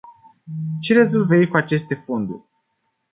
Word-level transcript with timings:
Ce 0.81 0.93
rezolvă 0.95 1.35
ei 1.35 1.47
cu 1.47 1.57
aceste 1.57 1.95
fonduri? 1.95 2.43